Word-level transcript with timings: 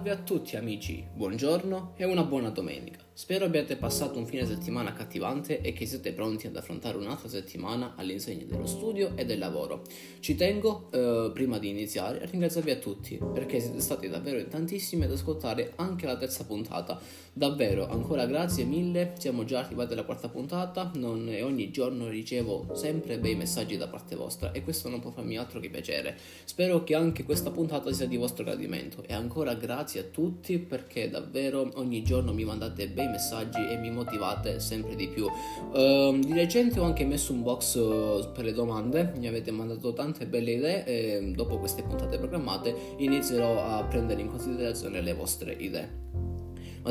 Salve 0.00 0.18
a 0.18 0.22
tutti 0.22 0.56
amici, 0.56 1.06
buongiorno 1.12 1.92
e 1.94 2.06
una 2.06 2.24
buona 2.24 2.48
domenica. 2.48 3.09
Spero 3.20 3.44
abbiate 3.44 3.76
passato 3.76 4.18
un 4.18 4.24
fine 4.24 4.46
settimana 4.46 4.88
accattivante 4.88 5.60
e 5.60 5.74
che 5.74 5.84
siete 5.84 6.14
pronti 6.14 6.46
ad 6.46 6.56
affrontare 6.56 6.96
un'altra 6.96 7.28
settimana 7.28 7.92
all'insegna 7.94 8.44
dello 8.46 8.64
studio 8.64 9.12
e 9.14 9.26
del 9.26 9.38
lavoro. 9.38 9.82
Ci 10.20 10.36
tengo, 10.36 10.88
eh, 10.90 11.30
prima 11.34 11.58
di 11.58 11.68
iniziare, 11.68 12.22
a 12.22 12.24
ringraziarvi 12.24 12.70
a 12.70 12.76
tutti 12.76 13.20
perché 13.34 13.60
siete 13.60 13.80
stati 13.80 14.08
davvero 14.08 14.38
in 14.38 14.48
tantissimi 14.48 15.04
ad 15.04 15.12
ascoltare 15.12 15.74
anche 15.76 16.06
la 16.06 16.16
terza 16.16 16.46
puntata. 16.46 16.98
Davvero, 17.30 17.88
ancora 17.90 18.24
grazie 18.24 18.64
mille, 18.64 19.12
siamo 19.18 19.44
già 19.44 19.58
arrivati 19.60 19.92
alla 19.92 20.04
quarta 20.04 20.30
puntata 20.30 20.90
non, 20.94 21.28
e 21.28 21.42
ogni 21.42 21.70
giorno 21.70 22.08
ricevo 22.08 22.70
sempre 22.72 23.18
bei 23.18 23.36
messaggi 23.36 23.76
da 23.76 23.86
parte 23.86 24.16
vostra 24.16 24.50
e 24.52 24.62
questo 24.62 24.88
non 24.88 25.00
può 25.00 25.10
farmi 25.10 25.36
altro 25.36 25.60
che 25.60 25.68
piacere. 25.68 26.16
Spero 26.44 26.82
che 26.84 26.94
anche 26.94 27.24
questa 27.24 27.50
puntata 27.50 27.92
sia 27.92 28.06
di 28.06 28.16
vostro 28.16 28.44
gradimento 28.44 29.04
e 29.06 29.12
ancora 29.12 29.52
grazie 29.52 30.00
a 30.00 30.04
tutti 30.04 30.58
perché 30.58 31.10
davvero 31.10 31.70
ogni 31.74 32.02
giorno 32.02 32.32
mi 32.32 32.44
mandate 32.44 32.88
bei 32.88 33.08
messaggi 33.10 33.68
e 33.68 33.76
mi 33.76 33.90
motivate 33.90 34.60
sempre 34.60 34.94
di 34.94 35.08
più. 35.08 35.24
Uh, 35.24 36.18
di 36.18 36.32
recente 36.32 36.80
ho 36.80 36.84
anche 36.84 37.04
messo 37.04 37.32
un 37.32 37.42
box 37.42 37.74
uh, 37.74 38.30
per 38.32 38.44
le 38.44 38.52
domande, 38.52 39.12
mi 39.16 39.26
avete 39.26 39.50
mandato 39.50 39.92
tante 39.92 40.26
belle 40.26 40.52
idee 40.52 40.84
e 40.84 41.32
dopo 41.34 41.58
queste 41.58 41.82
puntate 41.82 42.18
programmate 42.18 42.74
inizierò 42.98 43.64
a 43.64 43.84
prendere 43.84 44.20
in 44.20 44.28
considerazione 44.28 45.00
le 45.00 45.12
vostre 45.14 45.52
idee. 45.52 46.09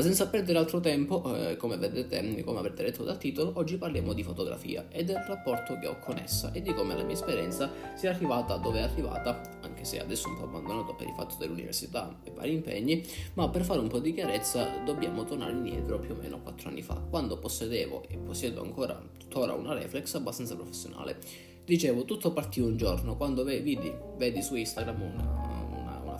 Ma 0.00 0.06
senza 0.06 0.28
perdere 0.28 0.56
altro 0.56 0.80
tempo, 0.80 1.36
eh, 1.36 1.58
come 1.58 1.76
vedete, 1.76 2.42
come 2.42 2.60
avrete 2.60 2.84
letto 2.84 3.04
dal 3.04 3.18
titolo, 3.18 3.52
oggi 3.56 3.76
parliamo 3.76 4.14
di 4.14 4.22
fotografia 4.22 4.86
e 4.88 5.04
del 5.04 5.22
rapporto 5.28 5.78
che 5.78 5.88
ho 5.88 5.98
con 5.98 6.16
essa 6.16 6.52
e 6.52 6.62
di 6.62 6.72
come 6.72 6.96
la 6.96 7.02
mia 7.02 7.12
esperienza 7.12 7.70
sia 7.96 8.08
arrivata 8.08 8.56
dove 8.56 8.78
è 8.78 8.82
arrivata, 8.82 9.58
anche 9.60 9.84
se 9.84 10.00
adesso 10.00 10.28
un 10.28 10.38
po' 10.38 10.44
abbandonato 10.44 10.94
per 10.94 11.06
il 11.06 11.12
fatto 11.12 11.34
dell'università 11.38 12.18
e 12.24 12.30
vari 12.30 12.54
impegni, 12.54 13.06
ma 13.34 13.50
per 13.50 13.62
fare 13.62 13.78
un 13.78 13.88
po' 13.88 13.98
di 13.98 14.14
chiarezza 14.14 14.78
dobbiamo 14.86 15.24
tornare 15.24 15.52
indietro 15.52 15.98
più 15.98 16.14
o 16.14 16.16
meno 16.18 16.40
4 16.40 16.70
anni 16.70 16.80
fa, 16.80 16.94
quando 16.94 17.36
possedevo 17.36 18.04
e 18.08 18.16
possiedo 18.16 18.62
ancora 18.62 18.98
tuttora 19.18 19.52
una 19.52 19.74
reflex 19.74 20.14
abbastanza 20.14 20.54
professionale. 20.56 21.18
Dicevo, 21.62 22.06
tutto 22.06 22.32
partì 22.32 22.60
un 22.60 22.78
giorno 22.78 23.18
quando 23.18 23.44
vedi, 23.44 23.78
vedi 24.16 24.40
su 24.40 24.56
Instagram 24.56 25.02
una 25.02 25.49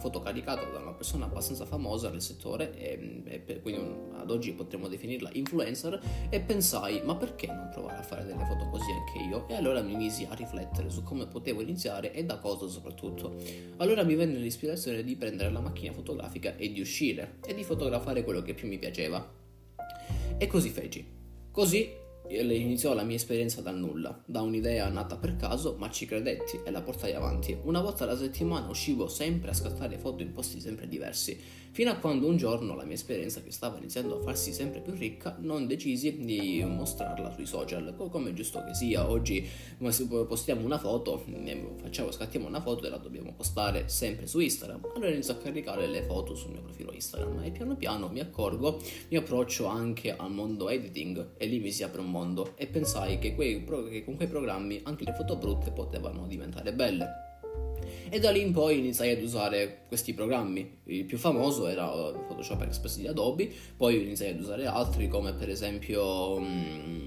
foto 0.01 0.20
caricata 0.20 0.65
da 0.65 0.79
una 0.79 0.93
persona 0.93 1.27
abbastanza 1.27 1.65
famosa 1.65 2.11
nel 2.11 2.23
settore 2.23 2.77
e, 2.77 3.23
e 3.25 3.61
quindi 3.61 3.81
un, 3.81 4.15
ad 4.17 4.31
oggi 4.31 4.53
potremmo 4.53 4.89
definirla 4.89 5.31
influencer 5.33 6.01
e 6.29 6.41
pensai 6.41 7.03
ma 7.05 7.15
perché 7.15 7.47
non 7.47 7.69
provare 7.73 7.98
a 7.98 8.03
fare 8.03 8.25
delle 8.25 8.45
foto 8.45 8.69
così 8.69 8.91
anche 8.91 9.19
io? 9.19 9.48
E 9.48 9.55
allora 9.55 9.83
mi 9.83 9.95
misi 9.95 10.27
a 10.29 10.34
riflettere 10.34 10.91
su 10.91 11.03
come 11.03 11.27
potevo 11.27 11.61
iniziare 11.61 12.12
e 12.12 12.25
da 12.25 12.39
cosa 12.39 12.67
soprattutto. 12.67 13.37
Allora 13.77 14.03
mi 14.03 14.15
venne 14.15 14.39
l'ispirazione 14.39 15.05
di 15.05 15.15
prendere 15.17 15.51
la 15.51 15.61
macchina 15.61 15.92
fotografica 15.92 16.57
e 16.57 16.73
di 16.73 16.81
uscire 16.81 17.39
e 17.47 17.55
di 17.55 17.62
fotografare 17.62 18.25
quello 18.25 18.42
che 18.42 18.55
più 18.55 18.67
mi 18.67 18.79
piaceva. 18.79 19.39
E 20.39 20.47
così 20.47 20.70
feci. 20.70 21.07
Così 21.51 22.00
iniziò 22.31 22.95
la 22.95 23.03
mia 23.03 23.17
esperienza 23.17 23.61
dal 23.61 23.77
nulla, 23.77 24.23
da 24.25 24.41
un'idea 24.42 24.89
nata 24.89 25.17
per 25.17 25.36
caso, 25.36 25.75
ma 25.78 25.91
ci 25.91 26.06
credetti 26.06 26.61
e 26.64 26.70
la 26.70 26.81
portai 26.81 27.14
avanti. 27.14 27.56
Una 27.64 27.81
volta 27.81 28.05
alla 28.05 28.17
settimana 28.17 28.69
uscivo 28.69 29.09
sempre 29.09 29.50
a 29.50 29.55
scattare 29.55 29.98
foto 29.98 30.23
in 30.23 30.33
posti 30.33 30.61
sempre 30.61 30.86
diversi, 30.86 31.39
fino 31.73 31.91
a 31.91 31.97
quando 31.97 32.27
un 32.27 32.36
giorno 32.36 32.75
la 32.75 32.84
mia 32.84 32.95
esperienza, 32.95 33.42
che 33.42 33.51
stava 33.51 33.78
iniziando 33.78 34.19
a 34.19 34.23
farsi 34.23 34.53
sempre 34.53 34.81
più 34.81 34.92
ricca, 34.95 35.36
non 35.41 35.67
decisi 35.67 36.19
di 36.19 36.64
mostrarla 36.64 37.33
sui 37.33 37.47
social, 37.47 37.95
come 37.97 38.31
è 38.31 38.33
giusto 38.33 38.62
che 38.64 38.75
sia. 38.75 39.08
Oggi 39.08 39.47
postiamo 40.27 40.64
una 40.64 40.78
foto, 40.78 41.25
facciamo, 41.81 42.12
scattiamo 42.12 42.47
una 42.47 42.61
foto 42.61 42.86
e 42.86 42.91
la 42.91 42.98
dobbiamo 42.98 43.33
postare 43.33 43.89
sempre 43.89 44.27
su 44.27 44.39
Instagram. 44.39 44.89
Allora 44.95 45.11
inizio 45.11 45.34
a 45.34 45.36
caricare 45.36 45.86
le 45.86 46.03
foto 46.03 46.34
sul 46.34 46.53
mio 46.53 46.62
profilo 46.62 46.92
Instagram 46.92 47.42
e 47.42 47.51
piano 47.51 47.77
piano 47.77 48.08
mi 48.08 48.20
accorgo, 48.20 48.81
mi 49.08 49.17
approccio 49.17 49.67
anche 49.67 50.14
al 50.14 50.30
mondo 50.30 50.68
editing 50.68 51.33
e 51.36 51.47
lì 51.47 51.58
mi 51.58 51.73
si 51.73 51.83
apre 51.83 52.01
un 52.01 52.07
mondo 52.07 52.18
mondo 52.20 52.53
e 52.57 52.67
pensai 52.67 53.19
che, 53.19 53.35
quei, 53.35 53.64
che 53.64 54.05
con 54.05 54.17
quei 54.17 54.29
programmi 54.29 54.81
anche 54.85 55.05
le 55.05 55.14
foto 55.14 55.36
brutte 55.36 55.70
potevano 55.70 56.27
diventare 56.27 56.73
belle. 56.73 57.29
E 58.08 58.19
da 58.19 58.31
lì 58.31 58.41
in 58.41 58.53
poi 58.53 58.79
iniziai 58.79 59.13
ad 59.13 59.23
usare 59.23 59.85
questi 59.89 60.13
programmi. 60.13 60.79
Il 60.85 61.05
più 61.05 61.17
famoso 61.17 61.67
era 61.67 61.86
Photoshop 61.86 62.63
Express 62.63 62.98
di 62.98 63.07
Adobe, 63.07 63.51
poi 63.77 64.03
iniziai 64.03 64.33
ad 64.33 64.41
usare 64.41 64.67
altri 64.67 65.09
come 65.09 65.33
per 65.33 65.48
esempio 65.48 66.35
um, 66.35 67.05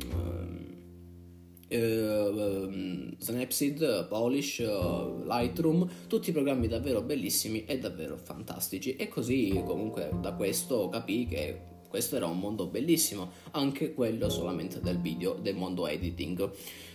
uh, 1.69 3.15
Snapseed, 3.17 4.07
Polish, 4.07 4.59
uh, 4.59 5.23
Lightroom, 5.25 5.89
tutti 6.07 6.31
programmi 6.31 6.67
davvero 6.67 7.01
bellissimi 7.01 7.65
e 7.65 7.77
davvero 7.79 8.17
fantastici. 8.17 8.95
E 8.95 9.07
così 9.07 9.61
comunque 9.65 10.09
da 10.21 10.33
questo 10.33 10.89
capii 10.89 11.25
che 11.27 11.61
questo 11.93 12.15
era 12.15 12.25
un 12.25 12.39
mondo 12.39 12.65
bellissimo, 12.65 13.33
anche 13.51 13.93
quello 13.93 14.27
solamente 14.27 14.81
del 14.81 14.97
video, 14.97 15.35
del 15.39 15.53
mondo 15.53 15.85
editing. 15.85 16.49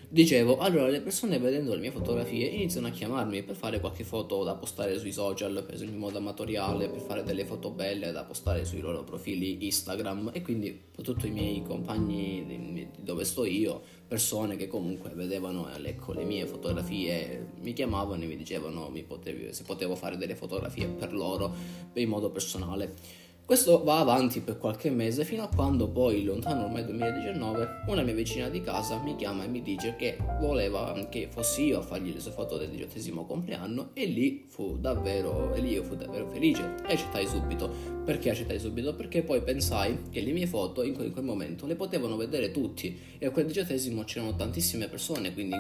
Dicevo, 0.09 0.59
allora 0.59 0.89
le 0.89 1.01
persone 1.01 1.39
vedendo 1.39 1.73
le 1.73 1.79
mie 1.79 1.93
fotografie 1.93 2.47
iniziano 2.47 2.89
a 2.89 2.91
chiamarmi 2.91 3.45
per 3.45 3.55
fare 3.55 3.79
qualche 3.79 4.03
foto 4.03 4.43
da 4.43 4.57
postare 4.57 4.99
sui 4.99 5.13
social, 5.13 5.63
per 5.65 5.75
esempio 5.75 5.95
in 5.95 6.01
modo 6.01 6.19
amatoriale, 6.19 6.89
per 6.89 6.99
fare 6.99 7.23
delle 7.23 7.45
foto 7.45 7.71
belle 7.71 8.11
da 8.11 8.25
postare 8.25 8.65
sui 8.65 8.81
loro 8.81 9.05
profili 9.05 9.65
Instagram 9.67 10.31
e 10.33 10.43
quindi 10.43 10.87
tutti 11.01 11.29
i 11.29 11.31
miei 11.31 11.63
compagni 11.63 12.89
dove 12.99 13.25
sto 13.25 13.45
io, 13.45 13.81
persone 14.09 14.57
che 14.57 14.67
comunque 14.67 15.11
vedevano 15.11 15.69
ecco, 15.81 16.13
le 16.13 16.25
mie 16.25 16.45
fotografie, 16.45 17.51
mi 17.61 17.73
chiamavano 17.73 18.25
e 18.25 18.27
mi 18.27 18.37
dicevano 18.37 18.89
mi 18.89 19.05
potevi, 19.05 19.53
se 19.53 19.63
potevo 19.63 19.95
fare 19.95 20.17
delle 20.17 20.35
fotografie 20.35 20.89
per 20.89 21.13
loro 21.13 21.55
in 21.93 22.09
modo 22.09 22.31
personale. 22.31 23.27
Questo 23.49 23.83
va 23.83 24.01
avanti 24.01 24.41
per 24.41 24.59
qualche 24.59 24.91
mese 24.91 25.25
fino 25.25 25.43
a 25.43 25.49
quando 25.49 25.89
poi, 25.89 26.23
lontano 26.23 26.65
ormai 26.65 26.85
2019, 26.85 27.85
una 27.87 28.03
mia 28.03 28.13
vicina 28.13 28.51
di 28.51 28.61
casa 28.61 29.01
mi 29.03 29.17
chiama 29.17 29.45
e 29.45 29.49
mi 29.49 29.63
dice 29.63 29.97
che 29.97 30.19
voleva 30.39 30.93
che 31.09 31.29
fossi 31.31 31.65
io 31.65 31.79
a 31.79 31.81
fargli 31.81 32.13
le 32.13 32.21
sue 32.21 32.33
foto 32.33 32.59
del 32.59 32.69
diciottesimo 32.69 33.25
compleanno 33.25 33.93
e 33.95 34.05
lì 34.05 34.45
fu 34.47 34.77
davvero, 34.77 35.55
e 35.55 35.63
lì 35.63 35.71
io 35.71 35.83
fu 35.83 35.97
davvero 35.97 36.29
felice 36.29 36.75
e 36.87 36.93
accettai 36.93 37.27
subito. 37.27 37.71
Perché 38.05 38.29
accettai 38.29 38.61
subito? 38.61 38.95
Perché 38.95 39.23
poi 39.23 39.41
pensai 39.41 40.11
che 40.11 40.21
le 40.21 40.33
mie 40.33 40.47
foto 40.47 40.83
in 40.83 40.93
quel, 40.93 41.07
in 41.07 41.13
quel 41.13 41.25
momento 41.25 41.65
le 41.65 41.75
potevano 41.75 42.17
vedere 42.17 42.51
tutti 42.51 42.99
e 43.17 43.25
a 43.25 43.31
quel 43.31 43.47
diciottesimo 43.47 44.05
c'erano 44.05 44.37
tantissime 44.37 44.89
persone, 44.89 45.33
quindi 45.33 45.57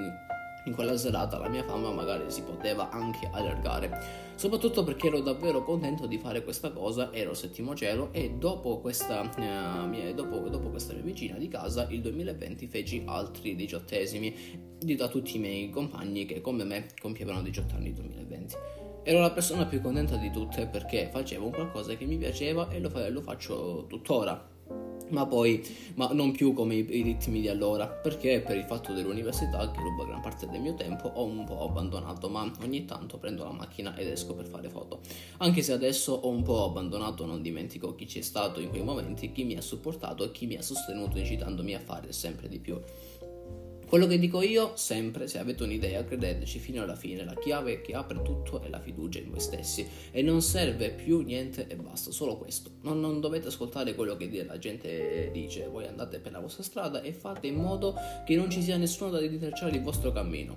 in 0.68 0.74
quella 0.74 0.96
serata 0.96 1.38
la 1.38 1.48
mia 1.48 1.64
fama 1.64 1.90
magari 1.90 2.30
si 2.30 2.42
poteva 2.42 2.90
anche 2.90 3.28
allargare. 3.32 4.26
Soprattutto 4.36 4.84
perché 4.84 5.08
ero 5.08 5.20
davvero 5.20 5.64
contento 5.64 6.06
di 6.06 6.18
fare 6.18 6.44
questa 6.44 6.70
cosa, 6.70 7.12
ero 7.12 7.34
settimo 7.34 7.74
cielo 7.74 8.10
e 8.12 8.34
dopo 8.38 8.78
questa, 8.78 9.28
eh, 9.36 9.86
mia, 9.88 10.14
dopo, 10.14 10.48
dopo 10.48 10.68
questa 10.68 10.92
mia 10.92 11.02
vicina 11.02 11.36
di 11.36 11.48
casa, 11.48 11.88
il 11.90 12.00
2020 12.02 12.68
feci 12.68 13.02
altri 13.06 13.56
diciottesimi 13.56 14.76
da 14.78 15.08
tutti 15.08 15.36
i 15.36 15.40
miei 15.40 15.70
compagni 15.70 16.24
che 16.24 16.40
come 16.40 16.62
me 16.62 16.86
compievano 17.00 17.42
18 17.42 17.74
anni 17.74 17.86
nel 17.86 17.94
2020. 17.94 18.54
Ero 19.02 19.20
la 19.20 19.30
persona 19.30 19.64
più 19.64 19.80
contenta 19.80 20.16
di 20.16 20.30
tutte 20.30 20.66
perché 20.66 21.08
facevo 21.10 21.48
qualcosa 21.50 21.94
che 21.94 22.04
mi 22.04 22.18
piaceva 22.18 22.68
e 22.68 22.78
lo, 22.78 22.90
lo 23.08 23.22
faccio 23.22 23.86
tuttora 23.88 24.56
ma 25.10 25.26
poi 25.26 25.64
ma 25.94 26.08
non 26.12 26.32
più 26.32 26.52
come 26.52 26.74
i, 26.76 26.86
i, 26.90 27.02
ritmi 27.02 27.40
di 27.40 27.48
allora 27.48 27.86
perché 27.86 28.40
per 28.40 28.56
il 28.56 28.64
fatto 28.64 28.92
dell'università 28.92 29.70
che 29.70 29.80
ruba 29.80 30.04
gran 30.04 30.20
parte 30.20 30.46
del 30.48 30.60
mio 30.60 30.74
tempo 30.74 31.08
ho 31.08 31.24
un 31.24 31.44
po' 31.44 31.64
abbandonato 31.64 32.28
ma 32.28 32.50
ogni 32.62 32.84
tanto 32.84 33.18
prendo 33.18 33.44
la 33.44 33.52
macchina 33.52 33.96
ed 33.96 34.08
esco 34.08 34.34
per 34.34 34.46
fare 34.46 34.68
foto. 34.68 35.00
Anche 35.38 35.62
se 35.62 35.72
adesso 35.72 36.12
ho 36.12 36.28
un 36.28 36.42
po' 36.42 36.64
abbandonato 36.64 37.26
non 37.26 37.42
dimentico 37.42 37.94
chi 37.94 38.06
c'è 38.06 38.20
stato 38.20 38.60
in 38.60 38.68
quei 38.68 38.82
momenti 38.82 39.32
chi 39.32 39.44
mi 39.44 39.56
ha 39.56 39.60
supportato 39.60 40.24
e 40.24 40.32
chi 40.32 40.46
mi 40.46 40.56
ha 40.56 40.62
sostenuto 40.62 41.18
incitandomi 41.18 41.74
a 41.74 41.80
fare 41.80 42.12
sempre 42.12 42.48
di 42.48 42.58
più 42.58 42.80
quello 43.88 44.06
che 44.06 44.18
dico 44.18 44.42
io, 44.42 44.76
sempre, 44.76 45.26
se 45.26 45.38
avete 45.38 45.62
un'idea, 45.62 46.04
credeteci 46.04 46.58
fino 46.58 46.82
alla 46.82 46.94
fine, 46.94 47.24
la 47.24 47.34
chiave 47.34 47.80
che 47.80 47.94
apre 47.94 48.20
tutto 48.22 48.60
è 48.60 48.68
la 48.68 48.80
fiducia 48.80 49.18
in 49.18 49.30
voi 49.30 49.40
stessi 49.40 49.86
e 50.10 50.20
non 50.20 50.42
serve 50.42 50.90
più 50.90 51.20
niente 51.22 51.66
e 51.66 51.74
basta, 51.76 52.10
solo 52.10 52.36
questo. 52.36 52.70
Non, 52.82 53.00
non 53.00 53.20
dovete 53.20 53.48
ascoltare 53.48 53.94
quello 53.94 54.16
che 54.16 54.44
la 54.44 54.58
gente 54.58 55.30
dice, 55.32 55.68
voi 55.68 55.86
andate 55.86 56.18
per 56.18 56.32
la 56.32 56.40
vostra 56.40 56.62
strada 56.62 57.00
e 57.00 57.12
fate 57.12 57.46
in 57.46 57.56
modo 57.56 57.94
che 58.26 58.36
non 58.36 58.50
ci 58.50 58.62
sia 58.62 58.76
nessuno 58.76 59.10
da 59.10 59.20
ritracciare 59.20 59.74
il 59.74 59.82
vostro 59.82 60.12
cammino. 60.12 60.56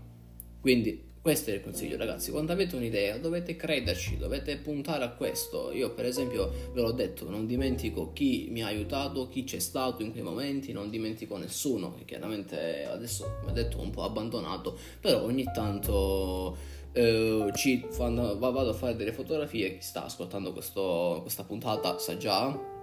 Quindi 0.59 1.10
questo 1.21 1.51
è 1.51 1.53
il 1.53 1.61
consiglio, 1.61 1.97
ragazzi. 1.97 2.31
Quando 2.31 2.51
avete 2.51 2.75
un'idea, 2.75 3.17
dovete 3.17 3.55
crederci, 3.55 4.17
dovete 4.17 4.57
puntare 4.57 5.03
a 5.03 5.09
questo. 5.09 5.71
Io, 5.71 5.93
per 5.93 6.05
esempio, 6.05 6.49
ve 6.73 6.81
l'ho 6.81 6.91
detto, 6.91 7.29
non 7.29 7.45
dimentico 7.45 8.11
chi 8.11 8.47
mi 8.49 8.63
ha 8.63 8.67
aiutato, 8.67 9.27
chi 9.27 9.43
c'è 9.43 9.59
stato 9.59 10.01
in 10.01 10.11
quei 10.11 10.23
momenti, 10.23 10.71
non 10.71 10.89
dimentico 10.89 11.37
nessuno. 11.37 11.93
Che 11.93 12.05
chiaramente 12.05 12.85
adesso, 12.85 13.37
come 13.39 13.53
detto, 13.53 13.79
un 13.79 13.91
po' 13.91 14.03
abbandonato, 14.03 14.75
però 14.99 15.21
ogni 15.21 15.45
tanto 15.53 16.57
eh, 16.91 17.51
ci 17.53 17.85
fanno, 17.91 18.39
vado 18.39 18.69
a 18.69 18.73
fare 18.73 18.95
delle 18.95 19.13
fotografie. 19.13 19.77
Chi 19.77 19.83
sta 19.83 20.05
ascoltando 20.05 20.51
questo, 20.53 21.19
questa 21.21 21.43
puntata 21.43 21.99
sa 21.99 22.17
già 22.17 22.79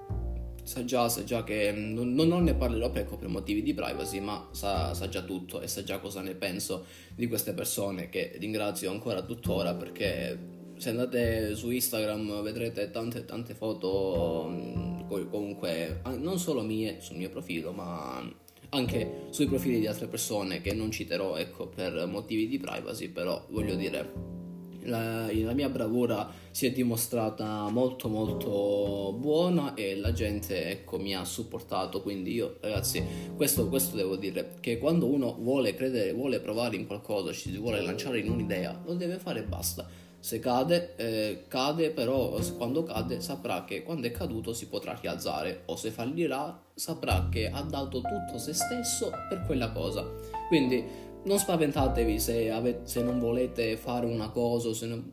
sa 0.68 0.84
già, 0.84 1.08
sa 1.08 1.24
già 1.24 1.44
che 1.44 1.72
mm, 1.72 1.94
non, 1.94 2.28
non, 2.28 2.44
ne 2.44 2.52
parlerò 2.52 2.90
per, 2.90 3.06
per 3.06 3.28
motivi 3.28 3.62
di 3.62 3.72
privacy, 3.72 4.20
ma 4.20 4.48
sa, 4.50 4.92
sa, 4.92 5.08
già 5.08 5.22
tutto 5.22 5.62
e 5.62 5.66
sa 5.66 5.82
già 5.82 5.98
cosa 5.98 6.20
ne 6.20 6.34
penso 6.34 6.84
di 7.14 7.26
queste 7.26 7.54
persone 7.54 8.10
che 8.10 8.36
ringrazio 8.38 8.90
ancora 8.90 9.22
tuttora 9.22 9.74
perché 9.74 10.56
se 10.76 10.90
andate 10.90 11.54
su 11.54 11.70
Instagram 11.70 12.42
vedrete 12.42 12.90
tante 12.90 13.24
tante 13.24 13.54
foto 13.54 14.46
mm, 14.50 15.28
comunque 15.30 16.02
non 16.18 16.38
solo 16.38 16.60
mie 16.60 17.00
sul 17.00 17.16
mio 17.16 17.30
profilo 17.30 17.72
ma 17.72 18.22
anche 18.68 19.28
sui 19.30 19.46
profili 19.46 19.80
di 19.80 19.86
altre 19.86 20.06
persone 20.06 20.60
che 20.60 20.74
non 20.74 20.90
citerò 20.90 21.36
ecco 21.36 21.66
per 21.68 22.06
motivi 22.06 22.46
di 22.46 22.58
privacy 22.58 23.08
però 23.08 23.44
voglio 23.48 23.74
dire 23.74 24.37
la, 24.84 25.30
la, 25.32 25.52
mia 25.52 25.68
bravura 25.68 26.30
si 26.50 26.66
è 26.66 26.72
dimostrata 26.72 27.68
molto 27.70 28.08
molto 28.08 29.14
buona 29.18 29.74
e 29.74 29.96
la 29.96 30.12
gente 30.12 30.70
ecco, 30.70 30.98
mi 30.98 31.14
ha 31.14 31.24
supportato. 31.24 32.02
Quindi 32.02 32.32
io 32.32 32.56
ragazzi 32.60 33.02
questo, 33.36 33.68
questo, 33.68 33.96
devo 33.96 34.16
dire 34.16 34.54
che 34.60 34.78
quando 34.78 35.06
uno 35.06 35.36
vuole 35.38 35.74
credere 35.74 36.12
vuole 36.12 36.40
provare 36.40 36.76
in 36.76 36.86
qualcosa 36.86 37.32
ci 37.32 37.50
si 37.50 37.58
vuole 37.58 37.80
lanciare 37.80 38.20
in 38.20 38.30
un'idea 38.30 38.80
lo 38.84 38.94
deve 38.94 39.18
fare 39.18 39.40
e 39.40 39.44
basta. 39.44 39.86
Se 40.20 40.40
cade 40.40 40.96
eh, 40.96 41.44
cade 41.46 41.90
però 41.90 42.36
quando 42.56 42.82
cade 42.82 43.20
saprà 43.20 43.64
che 43.64 43.84
quando 43.84 44.08
è 44.08 44.10
caduto 44.10 44.52
si 44.52 44.66
potrà 44.66 44.98
rialzare 45.00 45.62
o 45.66 45.76
se 45.76 45.90
fallirà 45.90 46.60
saprà 46.74 47.28
che 47.30 47.48
ha 47.48 47.62
dato 47.62 48.00
tutto 48.00 48.36
se 48.38 48.52
stesso 48.52 49.10
per 49.28 49.44
quella 49.46 49.70
cosa. 49.70 50.04
Quindi 50.48 51.06
non 51.24 51.38
spaventatevi 51.38 52.18
se, 52.18 52.50
avete, 52.50 52.86
se, 52.86 53.02
non 53.02 53.18
volete 53.18 53.76
fare 53.76 54.06
una 54.06 54.30
cosa. 54.30 54.86
Non... 54.86 55.12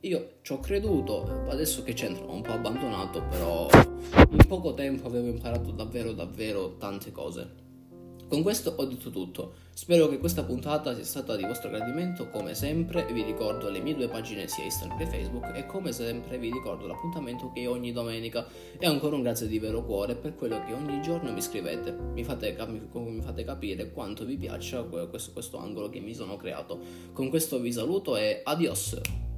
Io 0.00 0.38
ci 0.42 0.52
ho 0.52 0.60
creduto, 0.60 1.44
adesso 1.48 1.82
che 1.82 1.92
c'entro, 1.92 2.26
ho 2.26 2.34
un 2.34 2.42
po' 2.42 2.52
abbandonato, 2.52 3.22
però 3.28 3.68
in 4.30 4.46
poco 4.46 4.74
tempo 4.74 5.06
avevo 5.06 5.28
imparato 5.28 5.70
davvero, 5.72 6.12
davvero 6.12 6.76
tante 6.76 7.12
cose. 7.12 7.68
Con 8.30 8.42
questo 8.42 8.74
ho 8.76 8.84
detto 8.84 9.10
tutto. 9.10 9.54
Spero 9.74 10.06
che 10.06 10.18
questa 10.18 10.44
puntata 10.44 10.94
sia 10.94 11.02
stata 11.02 11.34
di 11.34 11.42
vostro 11.42 11.68
gradimento. 11.68 12.30
Come 12.30 12.54
sempre 12.54 13.04
vi 13.12 13.24
ricordo 13.24 13.68
le 13.68 13.80
mie 13.80 13.96
due 13.96 14.06
pagine 14.06 14.46
sia 14.46 14.62
Instagram 14.62 14.98
che 14.98 15.06
Facebook 15.06 15.50
e 15.56 15.66
come 15.66 15.90
sempre 15.90 16.38
vi 16.38 16.48
ricordo 16.48 16.86
l'appuntamento 16.86 17.50
che 17.50 17.62
è 17.62 17.68
ogni 17.68 17.90
domenica. 17.90 18.46
E 18.78 18.86
ancora 18.86 19.16
un 19.16 19.22
grazie 19.22 19.48
di 19.48 19.58
vero 19.58 19.84
cuore 19.84 20.14
per 20.14 20.36
quello 20.36 20.64
che 20.64 20.72
ogni 20.72 21.02
giorno 21.02 21.32
mi 21.32 21.42
scrivete. 21.42 21.90
Mi 21.90 22.22
fate, 22.22 22.56
mi 22.92 23.20
fate 23.20 23.42
capire 23.42 23.90
quanto 23.90 24.24
vi 24.24 24.36
piaccia 24.36 24.84
questo, 24.84 25.32
questo 25.32 25.58
angolo 25.58 25.90
che 25.90 25.98
mi 25.98 26.14
sono 26.14 26.36
creato. 26.36 26.78
Con 27.12 27.30
questo 27.30 27.58
vi 27.58 27.72
saluto 27.72 28.16
e 28.16 28.42
adios! 28.44 29.29